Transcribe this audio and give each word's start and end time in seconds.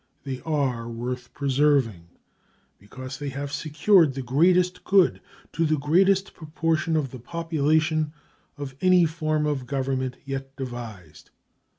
They 0.23 0.41
are 0.47 0.89
worth 0.89 1.31
preserving, 1.35 2.07
because 2.79 3.19
they 3.19 3.29
have 3.29 3.51
secured 3.51 4.15
the 4.15 4.23
greatest 4.23 4.83
good 4.83 5.21
to 5.53 5.63
the 5.63 5.77
greatest 5.77 6.33
proportion 6.33 6.95
of 6.95 7.11
the 7.11 7.19
population 7.19 8.11
of 8.57 8.73
any 8.81 9.05
form 9.05 9.45
of 9.45 9.67
government 9.67 10.17
yet 10.25 10.55
devised. 10.55 11.29